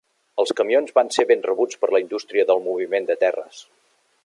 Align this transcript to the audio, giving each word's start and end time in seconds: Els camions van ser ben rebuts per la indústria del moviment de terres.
Els 0.43 0.53
camions 0.59 0.93
van 0.95 1.11
ser 1.17 1.25
ben 1.31 1.43
rebuts 1.49 1.79
per 1.83 1.91
la 1.95 2.01
indústria 2.05 2.47
del 2.53 2.65
moviment 2.71 3.09
de 3.11 3.21
terres. 3.27 3.63